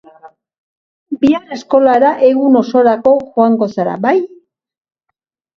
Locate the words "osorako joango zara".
2.63-3.95